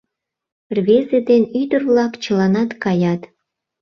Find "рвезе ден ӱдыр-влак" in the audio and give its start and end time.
0.75-2.13